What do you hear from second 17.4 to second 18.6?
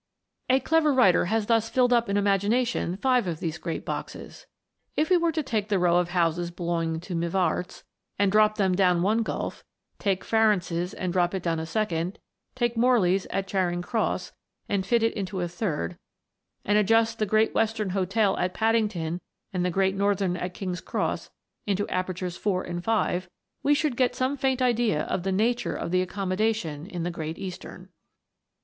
Western Hotel, at